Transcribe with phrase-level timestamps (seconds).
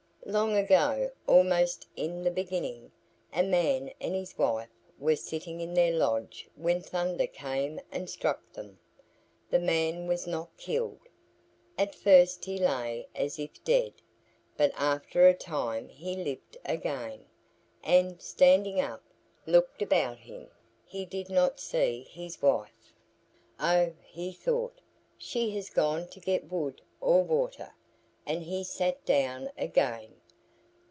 [0.23, 2.91] Long ago, almost in the beginning,
[3.33, 8.39] a man and his wife were sitting in their lodge when Thunder came and struck
[8.53, 8.79] them.
[9.49, 11.01] The man was not killed.
[11.77, 13.93] At first he lay as if dead,
[14.55, 17.25] but after a time he lived again,
[17.83, 19.03] and, standing up,
[19.47, 20.49] looked about him.
[20.85, 22.93] He did not see his wife.
[23.59, 24.79] "Oh," he thought,
[25.17, 27.73] "she has gone to get wood or water,"
[28.25, 30.15] and he sat down again.